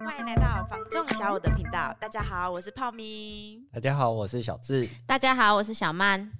[0.00, 1.96] 欢迎来到房仲小五的频道。
[2.00, 3.64] 大家好，我是泡咪。
[3.72, 4.88] 大家好，我是小智。
[5.06, 6.32] 大家好，我是小曼。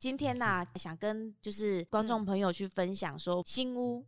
[0.00, 4.04] 今天呢、啊，想跟就是观众朋友去分享说新屋。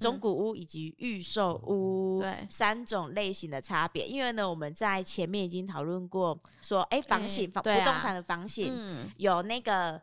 [0.00, 4.04] 中古屋以及预售屋，对三种类型的差别。
[4.04, 8.72] 因为呢，我们在前面已经讨论过，说，哎，房型、房不动产的房型
[9.18, 10.02] 有那个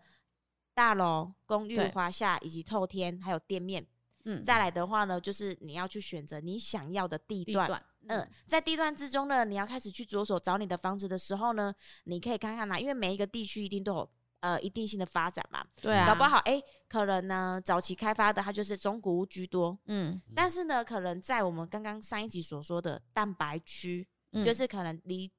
[0.79, 3.85] 大楼、公寓、华夏以及透天，还有店面。
[4.23, 7.83] 嗯，再来的话呢，就是你要去选择你想要的地段。
[8.07, 11.73] 嗯，在地段之中呢，你要开始去着手找你的房子的时候呢，
[12.05, 14.09] 你可以看看啦，因为每一个地区一定都有。
[14.41, 25.29] 呃，一定性的发展嘛，对啊，搞不好哎、欸，可能呢，早期开发的它就是中古屋居多，嗯，但是呢，可能在我们刚刚上一集所说的蛋白区，嗯、就是可能离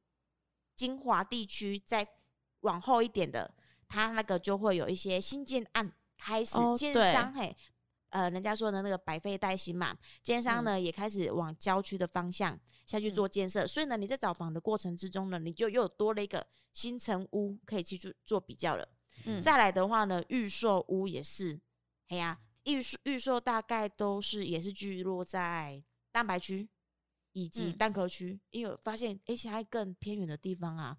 [0.76, 2.06] 精华地区再
[2.60, 3.50] 往后一点的，
[3.90, 7.54] 它那个就会有一些新建案开始，建商嘿，
[8.08, 16.46] 呃，人家说的那个百废待兴嘛，建商呢、嗯、也开始往郊区的方向下去做建设，嗯、所以呢，你在找房的过程之中呢，你就又多了一个。
[16.72, 18.88] 新城屋可以去做做比较了，
[19.24, 21.60] 嗯，再来的话呢，预售屋也是，
[22.06, 26.68] 哎呀，预售预售大概都是也是聚落在蛋白区
[27.32, 30.96] 以及蛋壳区，嗯、因为我发现哎，现在更偏远的地方啊，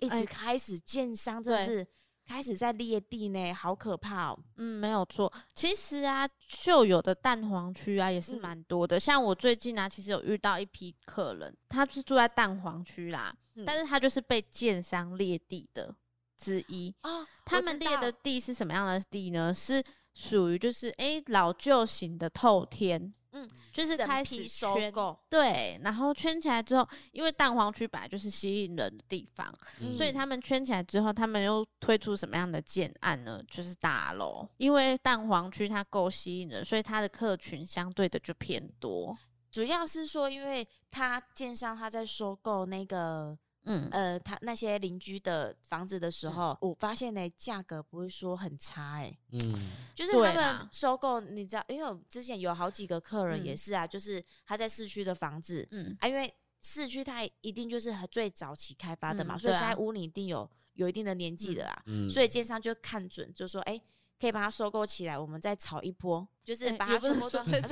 [0.00, 1.86] 一直开始建商，真的是
[2.26, 4.38] 开始在裂地呢，好可怕哦。
[4.56, 13.34] 嗯，没有错，其实啊，旧有的蛋黄区啊也是蛮多的，嗯、像我最近啊，其实有遇到一批客人，他是住在蛋黄区啦。
[13.64, 15.94] 但是他就是被建商裂地的
[16.36, 17.24] 之一啊。
[17.44, 19.54] 他们裂的地是什么样的地呢？
[19.54, 19.80] 是
[20.12, 33.42] 属于就是哎、欸、老旧型的透天，嗯，就是开始收购，对，然后圈起来之后，因为蛋黄区本来就是吸引人的地方，嗯、所以他们圈起来之后，他们又推出什么样的建案呢？
[33.50, 39.18] 就是大楼，因为蛋黄区它够吸引人，所以它的客群相对的就偏多。
[39.50, 43.36] 主要是说，因为他建商他在收购那个。
[43.64, 43.88] 嗯。
[43.90, 55.96] 呃，他那些邻居的房子的时候，嗯、我发现呢，价格不会说很差哎、欸，嗯，就是他们收购，你知道，因为我之前有好几个客人也是啊，嗯、就是他在市区的房子，嗯。
[56.00, 56.32] 啊，因为
[56.62, 62.28] 市区它一定就是最早期开发的嘛，嗯、所以现在屋里一定有有一定的年纪的啊，嗯、所以。
[62.28, 63.82] 建商就看准，就说，哎、欸。
[64.24, 67.70] 可以把它收购起来，我们再炒一波，就是把它全部都对对对，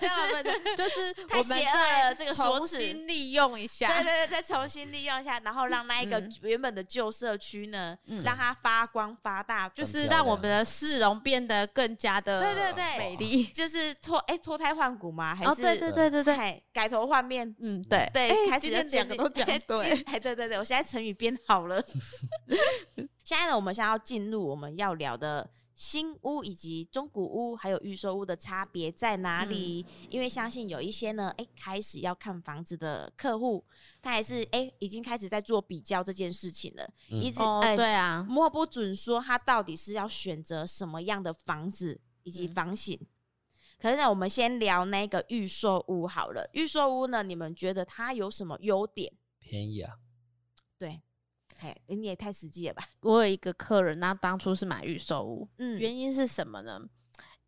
[0.00, 7.94] 对对对，就是 我们再这个重新利用一下，对对对，再重新利用一下，然后让那一个原本的旧社区呢，
[8.24, 15.34] 让它发光发大，就是让我们的市容变得更加的对对对美丽，就是脱哎脱胎换骨吗？
[15.34, 17.54] 还是对对对对对，改头换面？
[17.60, 21.84] 嗯，对对，开始两个都讲 对，哎对对对，我现在成语编好了。
[23.26, 29.84] 现在呢，我们想要进入我们要聊的新屋以及中古屋，还有预售屋的差别在哪里？
[29.88, 33.64] 嗯、因为相信有一些呢，哎、欸，开始要看房子的客户，
[34.00, 42.96] 他还是哎、欸，已经开始在做比较这件事情了，嗯、一直、哦欸、对啊，摸不准说他到底是要选择什么样的房子以及房型。
[43.02, 43.06] 嗯、
[43.82, 46.48] 可是呢，我们先聊那个预售屋好了。
[46.52, 49.12] 预售屋呢，你们觉得它有什么优点？
[49.40, 50.05] 便宜啊，对。
[51.58, 52.84] 嘿，你也太实际了吧！
[53.00, 56.80] 我有一个客人，那当初是买预售屋，嗯，原因是什么呢？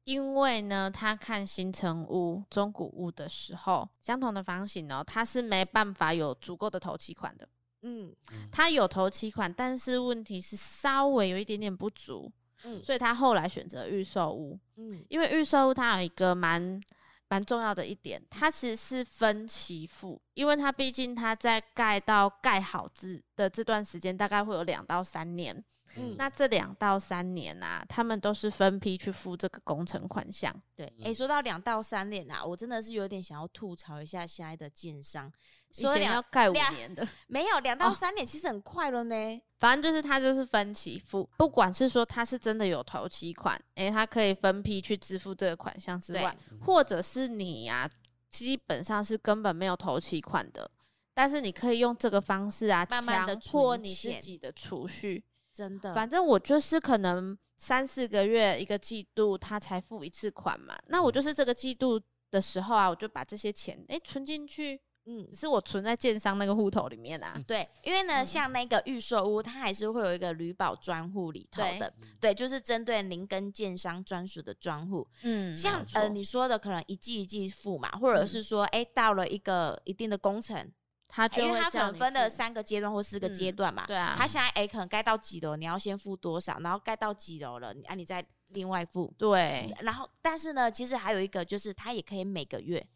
[0.04, 7.48] 因为呢，他看新城屋、中古屋的时候，相同的房型哦，他是没办法有足够的头期款的，
[7.82, 8.14] 嗯，
[8.50, 12.32] 他有头期款，但是问题是稍微有一点点不足，
[12.64, 16.80] 嗯，所以他后来选择预售屋，嗯，因为预售屋它有一个蛮。
[17.28, 25.64] 蛮重要的一点，它其实是分期付，因为它毕竟它在盖到盖好之的这段时间，大概会有两到三年。
[25.98, 30.54] 嗯，那这两到三年啊，他们都是分批去付这个工程款项。
[30.74, 35.32] 对，诶、欸，说到两到三年啊，我真的是有点想要吐槽一下现在的建商，
[35.72, 39.14] 说以前要盖五年的， 没有两到三年，其实很快了呢。
[39.14, 47.90] 哦、反正就是他就是分期付，不管是说他是真的有头期款，诶、欸，他可以分批去支付这个款项之外，或者是你呀、啊，
[48.30, 50.70] 基本上是根本没有头期款的，
[51.14, 55.24] 但是你可以用这个方式啊，强迫你自己的储蓄。
[55.58, 60.78] 真的，反正我就是可能三四个月一个季度，他才付一次款嘛。
[60.86, 62.00] 那我就是这个季度
[62.30, 67.36] 的时候啊，我就把这些钱哎存进去，嗯，只是我存在建商那个户头里面啊。
[67.44, 75.04] 对，因为呢，嗯、像那个预售屋，它还是会有一个旅保专户里头的，对，对，就是针对您跟建商专属的专户。
[75.24, 80.70] 嗯，像呃你说的，可能一季一季付嘛，或者是说哎、欸、到了一个一定的工程。
[81.08, 83.86] 他就会因为他可能分了三个阶段或四个阶段嘛。
[83.86, 89.12] 对啊，他现在哎，可能盖到几楼，你要先付多少，然后盖到几楼了，啊，你再另外付。
[89.18, 92.86] 对，然后但是呢，其实还有一个就是，他也可以每个月，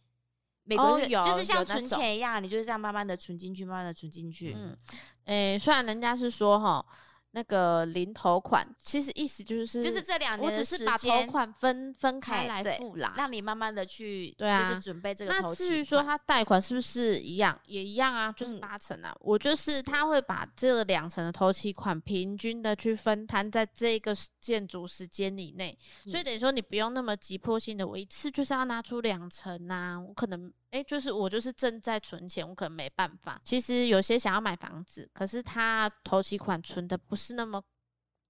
[0.64, 4.54] 每个月就是像存钱一样，你就是这样慢慢的存进去，慢慢的存进去。
[4.56, 4.76] 嗯，
[5.24, 6.86] 哎，虽然人家是说哈。
[7.34, 15.48] 那个零头款，其实意思就是，就是这两年，我只是把头款分分开来付啦，让你慢慢的去，对啊，就是准备这个头。
[15.48, 19.10] 那至于说他贷款是不是一样，也一样啊，就是八成啊。
[19.12, 30.52] 嗯、我就是他会把这两成的头期款平均的去分摊在这个建筑时间以内，嗯、所以等于说你不用那么急迫性的，我一次就是要拿出两成啊，我可能。
[30.72, 33.40] 哎、欸，就是我就是正在存钱，我可能没办法。
[33.44, 37.62] 其实有些想要买房子，可是他头期款存的不是那么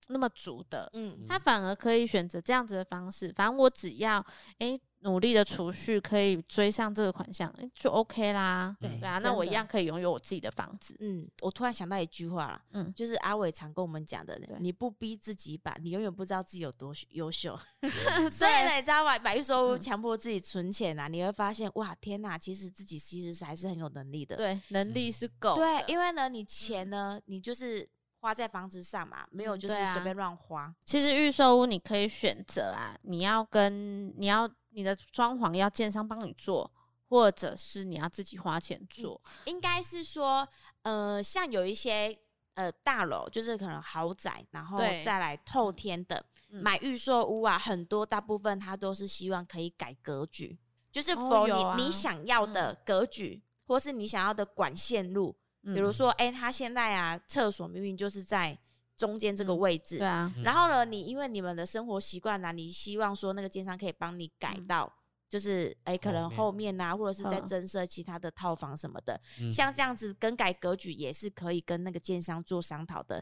[0.09, 3.33] 那么足的，嗯，他反而可以选择这样子的方式。
[3.35, 4.25] 反正我只要
[4.59, 4.79] 哎。
[5.03, 8.77] 欸努力的储蓄可以追上这个款项，就 OK 啦。
[8.81, 10.97] 对对啊，那我一样可以拥有我自己的房子。
[11.01, 17.59] 嗯，我突然想到一句话了，嗯，就是阿伟常跟我们讲的，你不逼自己把，你永远不知道自己有多优秀。
[18.31, 19.19] 所以呢，你知道吗？
[19.19, 24.37] 买预售屋强迫自己存钱啊，你会发现哇，天哪，其实自己其实是还是很有能力的。
[24.37, 25.57] 对，能力是够。
[25.57, 27.89] 对，因为呢，你钱呢，你就是
[28.21, 30.73] 花在房子上嘛，没有就是随便乱花。
[30.85, 34.49] 其实预售屋你可以选择啊，你要跟你要。
[34.73, 36.71] 你的装潢要建商帮你做，
[37.09, 39.21] 或者是你要自己花钱做？
[39.45, 40.49] 应该是说，
[40.83, 42.19] 呃，像有一些
[42.55, 50.59] 呃大楼，就是可能豪宅，然后再来透天的买预售屋啊，很多大部分他都是希望可以改格局，
[50.91, 58.59] 就是否你你想要的格局，或是你想要的管线路，比如说，哎，他现在啊，厕所明明就是在。
[58.97, 64.93] 中间这个位置，对啊，然后呢，你因为你们的生活习惯呢，你希望说那个建商可以帮你改到，
[65.29, 73.17] 就是哎，可能后面呐，或者是在增设其他的套房什么的，像这样子更改格局也是可以跟那个建商做商讨的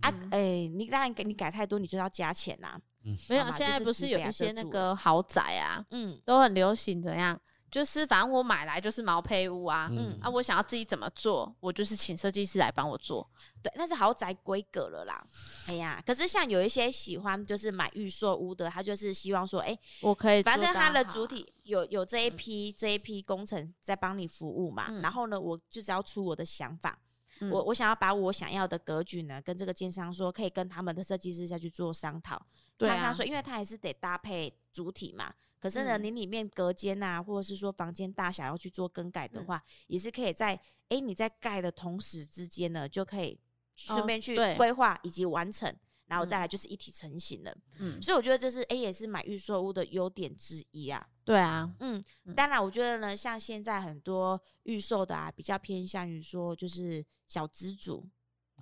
[0.00, 0.12] 啊。
[0.30, 2.80] 哎，你当然给你改太多，你就要加钱呐。
[3.28, 7.40] 没有，现在不是有一些那个豪宅啊，嗯，都很流行怎样？
[7.70, 13.28] 就是反正我买来就是毛坯屋啊，嗯啊，我想要自己怎么做，我就是请设计师来帮我做。
[13.62, 15.24] 对，但是豪宅规格了啦。
[15.68, 24.86] 哎呀，可是像有一些喜欢就是买预售屋的，他就是希望说，哎、欸，我可以，反正他的主体有有这一批、嗯、这一批工程在帮你服务嘛。
[24.88, 26.98] 嗯、然后呢，我就只要出我的想法，
[27.40, 32.40] 嗯、我我想要把我想要的格局呢，跟这个建商说，可以跟他们的设计师下去做商讨，
[32.76, 35.32] 对啊、看看说，因为他还是得搭配主体嘛。
[35.60, 40.54] 可是呢，你里面隔间啊，或者是说房间大小要去做更改的话，嗯、也是可以在
[40.88, 43.38] 哎、欸、你在盖的同时之间呢，就可以
[43.76, 45.76] 顺便去规划以及完成，哦、
[46.06, 47.54] 然后再来就是一体成型了。
[47.78, 51.06] 嗯，所以我觉得这是 A、欸、也是买预售屋的优点之一啊。
[51.26, 52.02] 对啊，嗯，
[52.34, 58.08] 当然我觉得呢，像现在很多预售的啊，比较偏向于说就是小资主，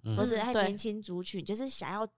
[0.03, 2.09] 嗯、或是还年轻族群，就是想要，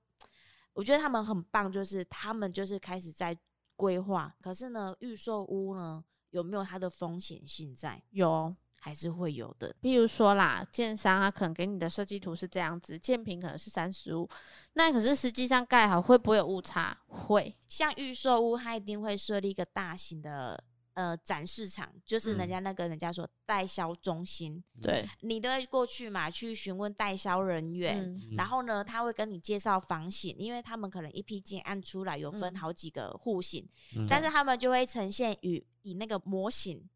[0.73, 3.39] 我觉得他们很棒，就是他们就是开始在。
[3.81, 8.03] 规划，可是呢，预售屋呢有没有它的风险性在？
[8.11, 9.75] 有，还是会有的。
[9.81, 14.29] 比如说啦，建商他可能给你的设计图是这样子，建平可能是三十五，
[14.75, 16.99] 那可是实际上盖好会不会有误差？
[17.07, 17.57] 会。
[17.69, 20.63] 像预售屋，它一定会设立一个大型的。
[21.01, 36.87] 呃，展示场就是人家那个人家说代销中心，对，你都会过去嘛，去询问代销人员，嗯、然后呢，他会跟你介绍房型，因为他们可能一批建案出来有分好几个户型，嗯、但是他们就会呈现与以那个模型。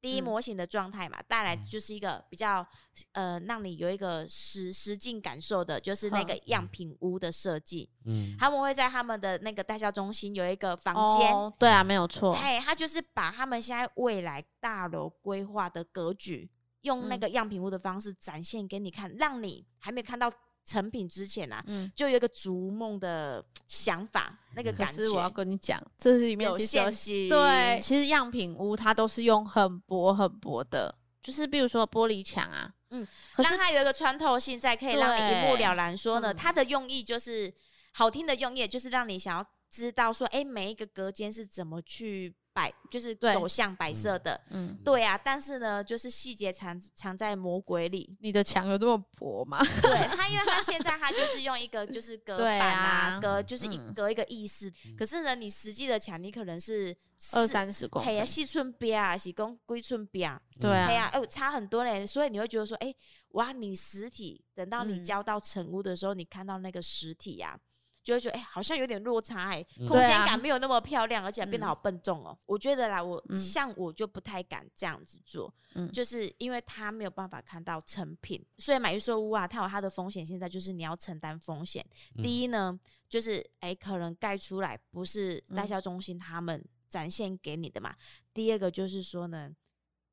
[0.00, 2.66] 第一模型的状态嘛，带来就是一个比较
[3.12, 7.90] 呃，让你有一个实实境感受的，就是那个样品屋的设计。
[8.04, 11.32] 嗯，他们会在他们的那个代销中心有一个房间。
[11.32, 12.34] 哦，对啊，没有错。
[12.34, 16.50] 嘿，他就是把他们现在未来大楼规划的格局，
[16.82, 20.30] 用那个样品屋的方式展现给你看，让你还没有看到。
[20.68, 24.96] 成品之前啊，嗯，就有一个逐梦的想法，那个感觉。
[24.98, 26.84] 可是我要跟你讲，这是里面有陷
[27.28, 35.96] 对，其实样品屋它都是用很薄很薄的，就是比如说玻璃墙啊，嗯，可是让它有一个穿透性在，可以让你一目了然。
[35.96, 37.50] 说呢，它的用意就是
[37.92, 42.34] 好听的用意，就是让你想要知道说，哎，每一个隔间是怎么去。
[42.58, 48.16] 摆就是走向白色的，嗯，嗯对啊，但是呢，就是细节藏藏在魔鬼里。
[48.20, 49.58] 你的墙有这么薄吗？
[49.80, 54.68] 对，它因为它现在它就是用一个就是隔板啊，啊隔就是一隔一个意思。
[54.86, 56.96] 嗯、可是呢，你实际的墙你可能是
[57.32, 62.04] 二三十公分，嘿啊，细寸边啊，是公规寸边，对啊，嘿啊，哎，差很多嘞。
[62.04, 62.96] 所以你会觉得说，哎、欸，
[63.28, 67.67] 哇，你实体等到你交到成屋的时候，嗯、你看到那个实体呀、啊。
[68.08, 72.30] 就会觉得哎、欸，好像有点落差哎、空间感没有那么漂亮，而且变得好笨重哦。
[72.30, 80.24] 嗯、我觉得啦，我、嗯、像我就不太敢这样子做，嗯、就是因为他没有办法看到成品，所以买预售屋啊，它有它的风险。
[80.24, 81.84] 现在就是你要承担风险。
[82.16, 87.90] 嗯、第一呢，就是哎、欸，可能盖出来不是代销中心他们展现给你的嘛。
[87.90, 87.96] 嗯、
[88.32, 89.54] 第二个就是说呢，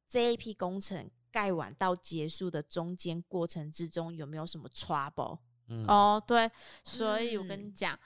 [0.09, 5.39] 这一批工程盖完到结束的中间过程之中，有没有什么 trouble？
[5.67, 6.50] 嗯、哦，对，
[6.84, 8.00] 所以我跟你讲，嗯、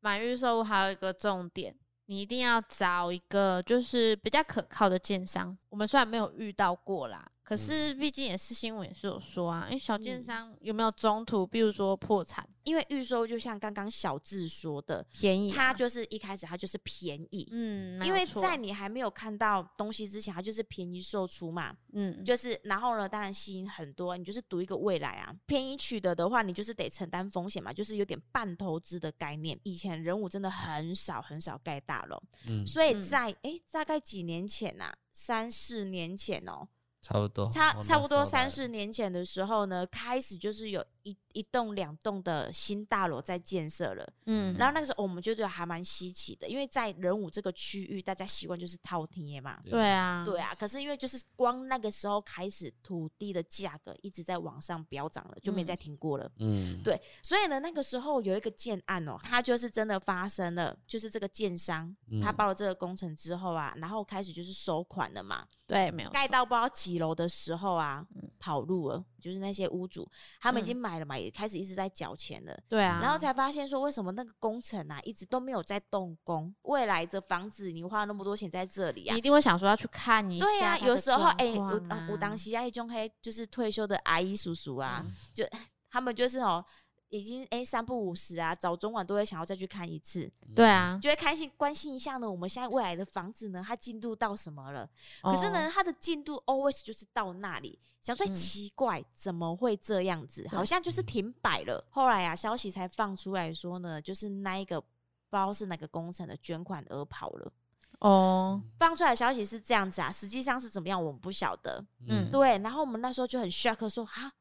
[0.00, 1.74] 买预售屋还有一个重点，
[2.06, 5.56] 你一定要找一个就是比较可靠的建商。
[5.68, 7.26] 我们虽然没有遇到过啦。
[7.42, 12.46] 可是，毕竟也是新闻也是有说啊，因为小建商有没有中途，比如说破产？
[12.68, 29.58] 因为预售就像刚刚小智说的，便宜，它就是一开始它就是便宜，嗯，因为在你还没有看到东西之前，它就是便宜售出嘛，嗯，就是然后呢，当然吸引很多，你就是赌一个未来啊，便宜取得的话，你就是得承担风险嘛，就是有点半投资的概念。
[29.62, 36.68] 以前人武真的很少很少盖大楼，嗯，所以在哎、欸、大概几年前呐、啊，三四年前哦、喔。
[37.00, 68.06] 差不多，差差不多三四年前的时候呢，开始就是有一一栋两栋的新大楼在建设了，嗯，然后那个时候我们觉得还蛮稀奇的，因为在仁武这个区域，大家习惯就是套贴嘛，对啊，对啊，可是因为就是光那个时候开始，土地的价格一直在往上飙涨了，就没再停过了，嗯，对，所以呢，那个时候有一个建案哦、喔，它就是真的发生了，就是这个建商他报了这个工程之后啊，然后开始就是收款了嘛，对，没有盖到不知道几楼的时候啊，
[68.38, 70.06] 跑路了，就是那些屋主
[70.38, 71.78] 他们已经买了嘛，也开始一直。
[71.78, 76.52] 在缴钱了，对啊，然后才发现说，为什么那个工程啊，一直都没有在动工？
[76.62, 80.44] 未来的房子你花了那么多钱在这里啊，你一定会想说要去看一下。
[80.44, 85.44] 对啊，有时候哎，我我当时啊，一种黑就是退休的阿姨叔叔啊，嗯、就
[85.88, 86.64] 他们就是哦。
[87.10, 90.30] 已经哎，三不五时啊，早中晚都会想要再去看一次。
[90.54, 92.30] 对啊，就会开心关心一下呢。
[92.30, 94.88] 我们现在未来的房子呢，它进度到什么了？
[95.22, 97.78] 哦、可是呢，它的进度 always 就是到那里。
[98.02, 100.46] 想说奇怪，嗯、怎么会这样子？
[100.48, 101.78] 好像就是停摆了。
[101.78, 104.86] 对后来啊，消息才放出来说呢，就是那一个不
[105.30, 107.52] 知道是哪个工程的捐款额跑了。
[108.00, 111.84] 哦，放出来的消息是这样子啊，实际上是怎么样，我们不晓得。
[112.06, 112.56] 嗯，对。
[112.58, 114.32] 然后我们那时候就很 shock，说哈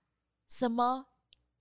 [0.48, 1.08] 什么？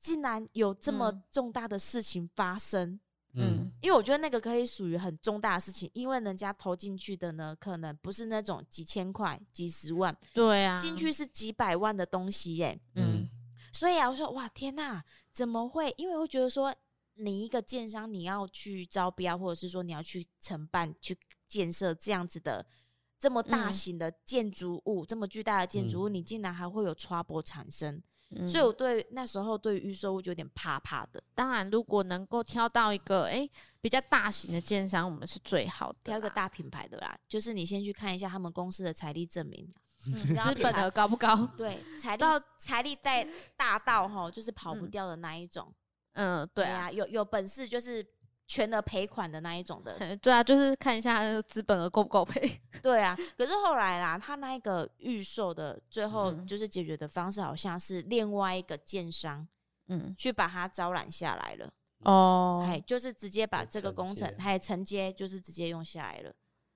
[0.07, 3.01] 竟然有这么重大的事情发生，
[3.35, 13.29] 嗯，因为我觉得那个可以属于很重大的事情，因为人家投进去的呢，可能不是那种几千块、几十万，对啊，进去是几百万的东西耶，嗯，
[13.73, 15.93] 所以啊，我说哇，天哪，怎么会？
[15.99, 16.73] 因为我觉得说，
[17.17, 22.65] 你一个建商你要去招标，或者是说你要去承办、去建设这样子的
[23.19, 28.01] 这么大型的建筑物、这么巨大的建筑物，你竟然还会有 trouble 产生。
[28.31, 31.23] 嗯、所以，我对那时候对预售屋就有点怕怕的。
[31.35, 35.99] 当然，如果能够挑到一个诶、欸、比较大型的建商，我们是最好的。
[36.05, 41.49] 挑一个大品牌的啦，就是你先去看一下他们公司的财力证明， 资、嗯、本额高不高？
[41.57, 42.23] 对，财 力
[42.59, 45.73] 财力在大到哈，就是跑不掉的那一种。
[46.15, 48.05] 嗯，对啊，有有本事就是。
[48.47, 52.61] 全额赔款的那一种的， 对啊，就是看一下资本额够不够赔。
[52.83, 59.47] 对啊，可是后来啦，他那个预售的最后就是解决的方式，好像是另外一个建商，
[59.89, 61.73] 嗯，去把它招揽下来了。
[62.01, 66.33] 哦，哎，就是直接把这个工程还承接，就是直接用下来了。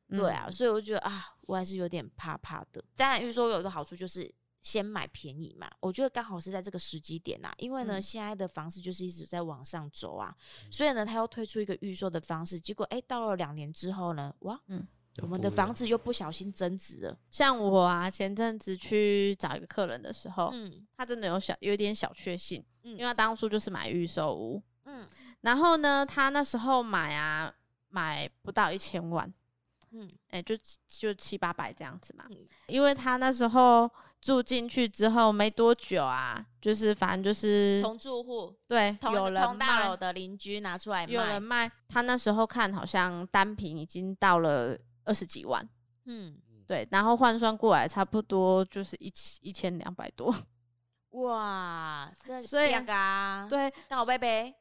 [0.08, 2.82] 对啊，所以我觉得啊，我还是有点怕怕的。
[2.96, 4.32] 当然，预售有个好处就是。
[4.62, 14.86] 先买便宜嘛，我觉得刚好是在这个时机点呐，因为呢，嗯、现在的房市就是一直在往上走啊，嗯、所以呢，他又推出一个预售的方式，结果哎、欸，到了两年之后呢，哇，嗯，
[15.22, 17.18] 我们的房子又不小心增值了。
[17.30, 25.06] 像我啊，前阵子去找一个客人的时候，嗯，他真的有小有一点小确幸，嗯，因为他当初就是买预售屋，嗯，
[25.40, 27.54] 然后呢，他那时候买啊，
[27.88, 29.32] 买不到一千万。
[29.92, 32.36] 嗯，哎、欸，就就七八百这样子嘛，嗯、
[32.68, 33.90] 因为他那时候
[34.20, 45.66] 住进去之后没多久啊，就是反正就是同住户，对，同有人同大楼的邻居拿出来卖，有人卖，他那时候看好像单品已经到了二十几万，
[46.04, 46.36] 嗯，
[46.66, 50.34] 对，然后换算过来差不多就是一千一千两百多，
[51.10, 54.54] 哇，这所以啊，对，那我贝贝。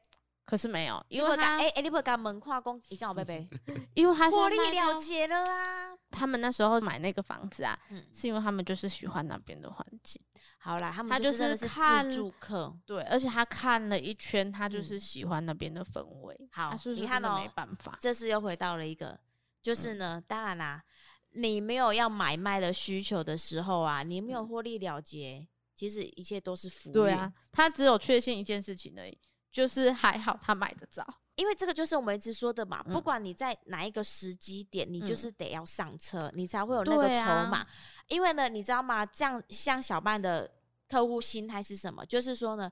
[0.50, 3.48] 可是没有，因为他哎哎，你不会跟门跨工一干我贝贝，
[3.94, 5.96] 因为他是获利了结了啊。
[6.10, 10.20] 他们那时候买那个房子啊，嗯、是因为他们就是喜欢那边的环境。
[10.58, 16.36] 好啦，他们就是看住客，对，而且他看了一圈，他就是喜欢那边的氛围。
[16.40, 19.16] 嗯、好，是是你看哦，没办法，这次又回到了一个，
[19.62, 20.82] 就是呢，嗯、当然啦，
[21.30, 26.90] 你没有要买卖的需求的时候啊，你没有获利了结，嗯、其实一切都是福。
[26.90, 29.16] 对啊，他只有确信一件事情而已。
[29.52, 31.04] 就是还好他买得早，
[31.34, 37.58] 因为这个就是我们一直说的嘛，嗯、不管你在哪一个时机点，你就是得要上车，嗯、你才会有那个筹码。
[37.58, 37.68] 啊、
[38.08, 39.04] 因为呢，你知道吗？
[39.04, 40.48] 这样像小半的
[40.88, 42.06] 客户心态是什么？
[42.06, 42.70] 就是说呢，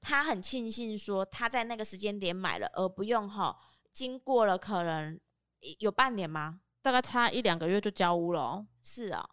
[0.00, 3.56] 他很庆幸说他在那个时间点买了，而不用哈，
[3.92, 5.18] 经过了可能
[5.78, 6.60] 有半年吗？
[6.82, 8.66] 大概差一两个月就交屋了、哦。
[8.82, 9.24] 是啊。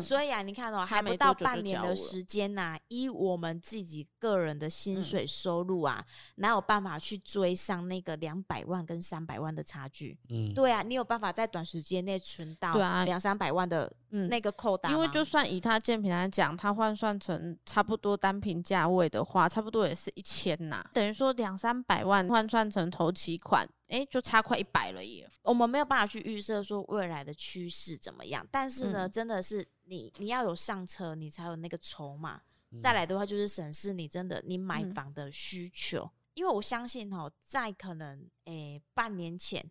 [0.00, 10.18] 所以啊，你看哦，还不到半年的时间呐、啊，以我们自己个人的薪水收入啊，嗯、哪有办法去追上那个两百万跟三百万的差距？
[10.28, 12.74] 嗯，对啊，你有办法在短时间内存到
[13.04, 14.92] 两三百万的那个扣打、嗯？
[14.92, 23.68] 因为就算以他建平来讲，他换算成差不多单品价位的话，差不多也是一千呐，等于说两三百万换算成头期款。
[23.88, 25.30] 哎、欸，就差快一百了耶！
[25.42, 32.40] 我们没有办法去预设说未来的趋势怎么样，但是呢，嗯、真的是你你要有上车，你才有那个筹码。
[32.70, 39.64] 嗯、再来的话，就是审视你真的你买房的需求，嗯、因为我相信哦，在可能诶、欸、半年前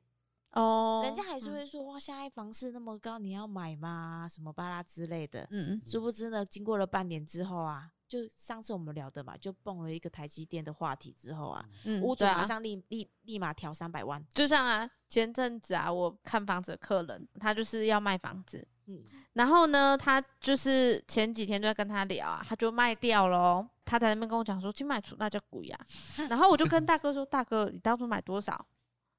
[0.51, 4.27] 哦，人家还是会说、嗯、哇，现在房市那么高，你要买吗？
[4.29, 5.48] 什么巴拉之类的。
[5.51, 7.91] 嗯嗯，殊不知呢，经过了半年之后啊。
[8.05, 14.24] 就上次我们聊的嘛，就蹦了一个台积电的话题之后啊，嗯，屋主马上立立立马调三百万。
[14.32, 19.01] 就像啊，前阵子啊，我看房子的客人，他就是要卖房子，嗯，
[19.33, 25.79] 然后呢，他就是前几天就在跟他聊啊，他就卖掉喽，他在那边跟我讲说，去卖出那叫鬼呀，
[26.29, 28.65] 然后我就跟大哥说，大哥，你当初买多少？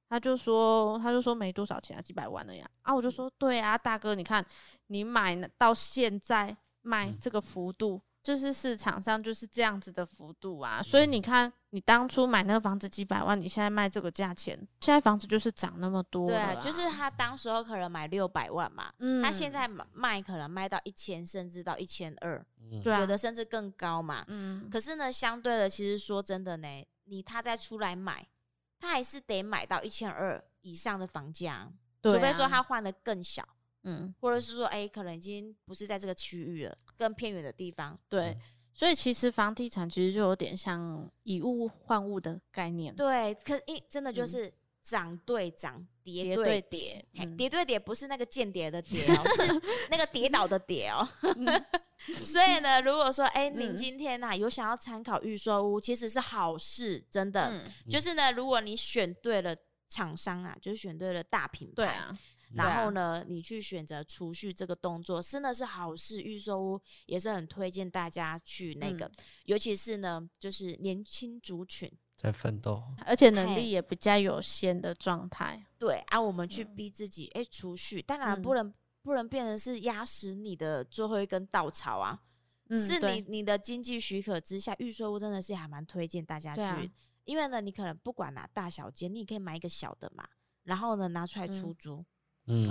[0.08, 4.44] 他就说，他就说没多少钱啊，几百万了呀，啊，我就说，对啊，大哥，你看
[4.88, 8.00] 你买到现在卖这个幅度。
[8.24, 16.26] 就是市场上就是这样子的幅度啊，所以你看，你当初买那个房子几百万，你现在卖这个价钱，现在房子就是涨那么多。
[16.26, 22.42] 对啊，就是他当时候可能买六百万嘛，嗯，他现在卖可能卖到一千，甚至到一千二，
[22.82, 24.70] 对，有的甚至更高嘛，嗯。
[24.70, 26.66] 可是呢，相对的，其实说真的呢，
[27.04, 28.26] 你他再出来买，
[28.80, 31.70] 他还是得买到一千二以上的房价，
[32.02, 33.46] 除非说他换的更小。
[33.84, 37.98] 嗯，或者是说，哎、欸，可能已经不是在这个区域了，更偏远的地方。
[38.08, 38.36] 对，
[38.72, 42.94] 所以其实房地产其实就有点像以物换物的概念。
[42.96, 51.06] 对，可一真的就是涨对涨，跌对跌，跌对跌不是那个间谍的跌哦，是 那个跌倒的跌哦。
[52.16, 57.50] 所以呢，如果说，哎、欸，你今天呐、啊、有想要参考预售屋，其实是好事，真的。
[57.50, 59.56] 嗯、就是呢，如果你选对了
[59.88, 61.74] 厂商啊，就是选对了大品牌。
[61.76, 62.18] 对啊。
[62.54, 66.20] 然后呢，啊、你去选择储蓄这个动作，真的是好事。
[66.20, 69.12] 预售屋也是很推荐大家去那个，嗯、
[69.44, 75.66] 尤其是呢，就是年轻族群在奋斗，而且能力也比较有限的状态。
[75.78, 82.22] 对啊，我们去逼自己，哎、嗯，储蓄，当然不能、嗯、不能变成是压死你的最后一根稻草啊。
[82.70, 86.82] 嗯、是你你的经济许可之下，预售屋真的是还蛮推荐大家去，啊、
[87.24, 90.26] 因为呢，你可能不管哪大小间，你也可以买一个小的嘛，
[90.62, 92.02] 然后呢拿出来出租。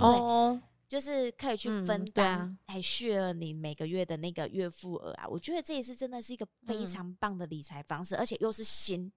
[0.00, 5.26] 哦，就是可以去分担，还续了你每个月的那个月付额啊。
[5.28, 9.12] 我觉得这也是真的是一个非常棒的理财方式，而且又是新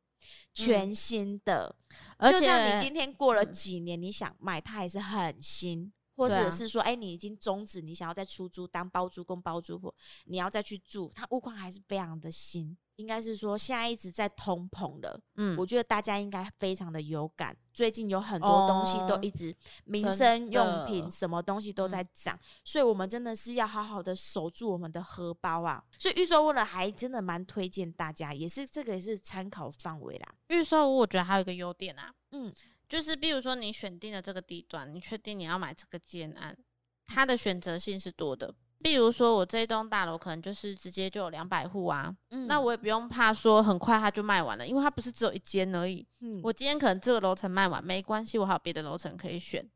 [0.54, 1.76] 全新的。
[2.18, 9.94] 而且就像你今天过了几年，你想卖它还是很新，或者是说，哎，你已经终止，你想要再出租当包租公包租婆，
[10.26, 12.76] 你要再去住，它物况还是非常的新。
[12.98, 17.56] 应该是说，现在一直在通膨的，嗯，我觉得大家应该非常的有感。
[17.74, 19.56] 最近有很多东西都一直，
[19.86, 25.84] 民生用品什么东西都在涨，所以我们真的是要好好的守住我们的荷包啊。
[26.00, 30.34] 所以预售屋呢，还真的蛮推荐大家，也是这个也是参考范围啦。
[30.50, 32.52] 预售屋我觉得还有一个优点啊，嗯，
[32.90, 36.58] 就是比如说你选定了这个地段，你确定你要买这个建案，
[37.06, 38.56] 它的选择性是多的。
[38.88, 46.06] 比如说，我这一栋大楼可能就是直接就有两百户啊，嗯，那我也不用怕说很快它就卖完了，因为它不是只有一间而已。
[46.22, 49.70] 嗯，我今天可能这个楼层卖完没关系，我还有别的楼层可以选，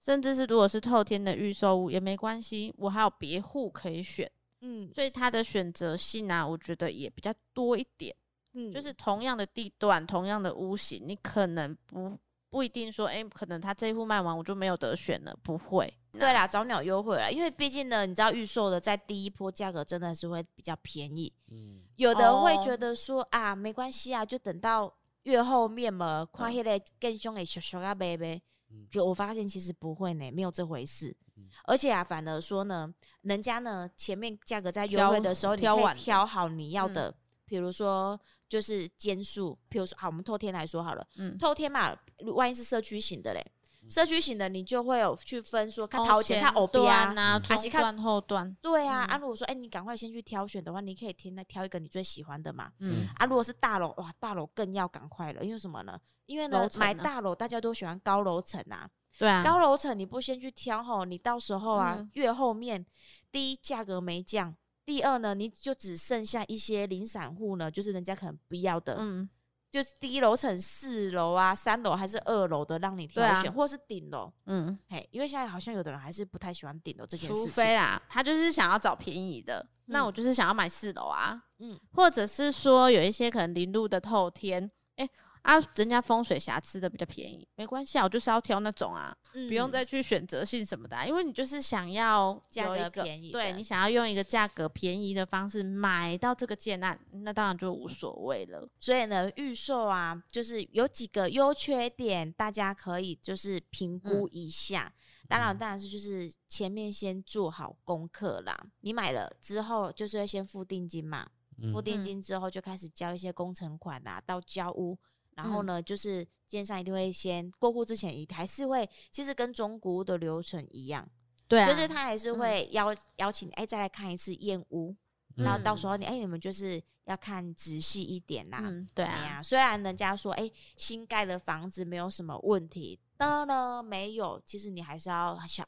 [0.00, 4.30] 甚至是如果是透天的预售屋也没关系，我还有别户可以选。
[4.60, 8.14] 嗯，所以它的选择性啊，我觉得也比较多一点。
[8.52, 12.16] 嗯，就是同样的地段，同样的屋型，你可能不
[12.48, 15.92] 不一定说，哎，可能他这一户卖完我就没有得选了，不会。
[16.18, 21.32] 对啦，早鸟优惠啦，因为毕竟呢，你知道预售的在第一波价格真的是会比较便宜。
[21.50, 28.42] 嗯，有的会觉得说、哦、啊，没关系啊，就等到越后面嘛，看起来更凶的小小啊贝贝。
[28.90, 31.16] 就我发现其实不会呢，没有这回事。
[31.36, 41.96] 嗯、而且啊，反而说呢，人家呢前面价格在优惠的时候，你可以挑好你要的，嗯、比如说就是间数，比如说好，我们透天来说好了，嗯，透天嘛，
[42.34, 43.44] 万一是社区型的嘞。
[43.88, 48.56] 社区型的你就会有去分说，看头前看后边啊，中段后段。
[48.60, 52.70] 对啊，啊，如果说哎，你赶快先去挑选的话，你可以填那挑一个你最喜欢的嘛。
[52.80, 55.98] 嗯，啊，如果是大楼哇，大楼更要赶快了，因为什么呢？
[56.26, 58.88] 因为呢，买大楼大家都喜欢高楼层啊。
[59.18, 62.84] 对啊，高楼层你不先去挑吼，你到时候啊，越后面
[63.30, 68.96] 第一价格没降，第二呢，你就只剩下一些零散户呢，就是人家可能不要的。
[68.98, 69.28] 嗯。
[69.74, 74.32] 就是低楼层四楼啊，三楼还是二楼的，让你挑选，啊、或是顶楼。
[74.46, 77.44] 嗯，嘿，因为现在好像有的人还是不太喜欢顶楼这件事情。
[77.46, 81.42] 除非啦，他就是想要找便宜的，嗯、那我就是想要买四楼啊。
[81.58, 85.10] 嗯，或者是说有一些可能零度的透天，哎、欸。
[85.44, 98.66] 啊，人家风水瑕疵的比较便宜，没关系啊，我就是要挑那种啊，嗯、不用再去选择性什么的、啊，因为你就是想要有一个便宜，对，你想要用一个价格便宜的方式买到这个建案，那当然就无所谓了。
[98.80, 104.90] 所以呢，预售啊，就是有几个优缺点，大家可以就是评估一下。
[105.24, 108.58] 嗯、当然，当然是就是前面先做好功课啦。
[108.80, 111.28] 你买了之后，就是要先付定金嘛，
[111.58, 114.98] 嗯、付定金之后就开始交一些工程款啊，到交屋。
[115.36, 121.08] 然后呢，嗯、就是建商一定会先过户之前，也还是会，其实跟中古屋的流程一样，
[121.48, 124.94] 对、啊，就是他还是会邀、嗯、邀请，哎，再来看一次验屋，
[125.36, 135.64] 嗯、然后到时候你，哎，你们就是要看仔细一点啦，嗯、对啊，虽然人家说，哎，新盖的房子没有什么问题，的呢没有，其实你还是要小，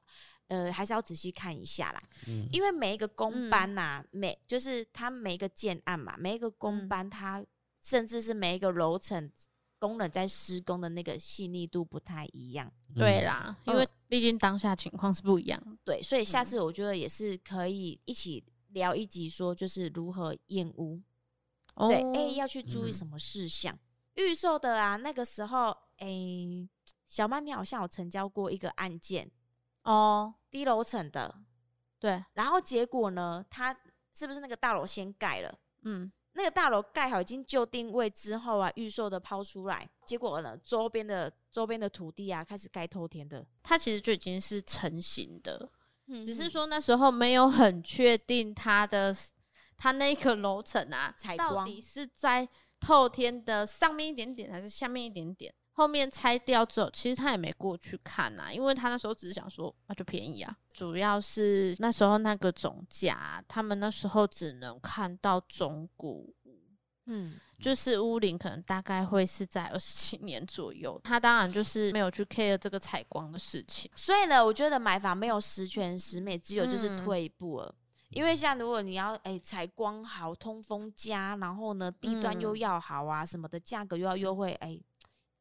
[0.48, 7.46] 呃，还是要仔细看一下啦，嗯、因为每一个工班呐、啊，嗯、每就是他每一个建案嘛，每一个工班，他、嗯、
[7.82, 9.30] 甚至是每一个楼层。
[9.78, 21.00] 工人在施工的那个细腻度不太一样，对啦，因为毕竟当下情况是不一样，对，所以下次我觉得也是可以一起聊一集，说就是如何验屋，
[21.74, 23.78] 哦、对，哎、欸，要去注意什么事项？
[24.14, 26.68] 预、嗯、售的啊，那个时候，哎、欸，
[27.06, 29.30] 小曼，你好像有成交过一个案件
[29.82, 31.42] 哦，低楼层的，
[31.98, 33.76] 对，然后结果呢，他
[34.14, 35.58] 是不是那个大楼先盖了？
[35.82, 36.10] 嗯。
[36.36, 45.66] 那个大楼盖好，已经就定位之后啊，预售的抛出来，结果呢，周边的周边的土地啊，开始盖透天的，它其实就已经是成型的，
[46.08, 49.16] 嗯、只是说那时候没有很确定它的
[49.78, 51.48] 它那个楼层啊，采光。
[51.54, 52.46] 到底是在
[52.78, 55.54] 透天的上面一点点，还是下面一点点。
[55.76, 60.56] 后面拆掉之后，其实他也没过去看呐、啊，因为他那时候只是想说，那就便宜啊。
[60.72, 66.58] 主要是那时候那个总价，他们那时候只能看到中古屋，
[67.04, 70.98] 嗯，就是屋龄可能大概会是在二十七年左右。
[71.04, 73.90] 他当然就是没有去 care 这个采光的事情。
[73.94, 77.66] 所以呢，我觉得买房没有十全十美，只有就是退一步了。
[77.68, 77.76] 嗯、
[78.12, 84.80] 因为像如果你要哎采光好、通风佳，然后呢地段又要好啊、嗯、什么的，价格又要优惠，哎。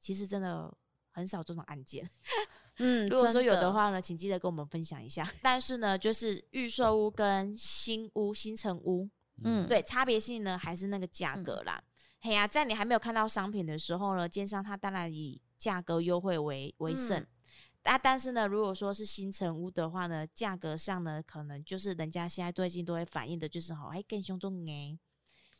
[0.06, 0.72] 其实真的
[1.10, 2.08] 很少这种案件，
[2.78, 5.28] 嗯，如果说有的话呢，请记得跟我们分享一下。
[5.42, 9.10] 但是呢，就是预售屋跟新屋、新城屋，
[9.44, 11.82] 嗯，对，差别性呢还是那个价格啦。
[11.84, 11.90] 嗯、
[12.22, 17.20] 嘿呀、啊，在你还没有看到商品的时候呢，奸商他当然以价格优惠为为胜。
[17.20, 17.28] 嗯、
[17.86, 24.96] 啊，但是呢，如果说是新城屋的话呢，价格上呢，可能就是人家现在最近都会反映的，就是哈，哎，更凶重哎，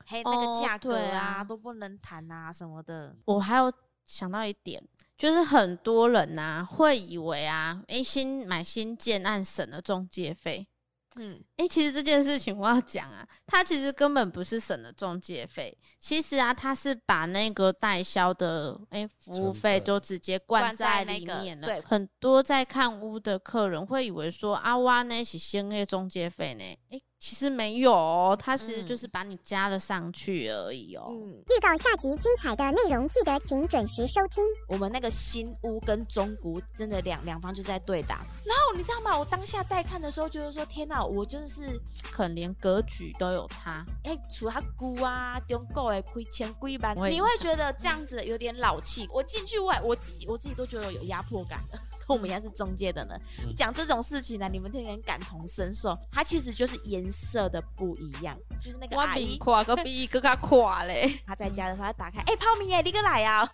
[0.06, 3.18] 嘿，那个价格啊，啊都不能谈啊什么的。
[3.26, 3.74] 我还有。
[4.06, 4.82] 想到一点，
[5.18, 10.68] 就是很多人呐、啊、会以为啊，诶、欸，新买新建案省了中介费，
[11.16, 21.68] 嗯，诶、欸，其实这件事情我要讲啊，他其实根本不是省了中介费，其实啊，他是把那个代销的诶、欸、服务费都直接灌在里面了。
[21.68, 27.04] 那个、对，很多在看屋的客人会以为说啊，哇，那是新的中介费呢，诶、欸。
[27.28, 31.06] 其实没有、哦，它其实就是把你加了上去而已哦。
[31.10, 34.44] 嗯，预告下集精彩的内容，记得请准时收听。
[34.68, 38.18] 我们那个新屋跟中古真的两两方就是在对打。
[38.46, 39.18] 然后你知道吗？
[39.18, 41.82] 我当下带看的时候，就是说天哪，我真的是
[42.14, 43.84] 可能连格局都有差。
[44.04, 49.10] 哎，除他姑啊，中古哎，亏钱亏吧，你会觉得这样子有点老气。
[49.12, 51.80] 我进去外，我自己我自己都觉得有压迫感的。
[52.08, 53.16] 跟我们一样是中介的呢，
[53.56, 55.98] 讲、嗯、这种事情呢，你们天天感同身受。
[56.12, 61.20] 它其实就是颜色的不一样，就是那个阿姨，跨个比一个卡跨嘞。
[61.26, 63.50] 他在家的时候，他打开，哎、欸，泡米耶，你个来啊！